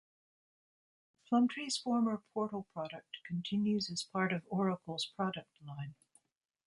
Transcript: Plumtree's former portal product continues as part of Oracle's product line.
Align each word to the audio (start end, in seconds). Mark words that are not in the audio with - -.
Plumtree's 1.27 1.77
former 1.77 2.23
portal 2.33 2.67
product 2.73 3.19
continues 3.23 3.87
as 3.91 4.01
part 4.01 4.33
of 4.33 4.41
Oracle's 4.49 5.05
product 5.05 5.53
line. 5.63 5.93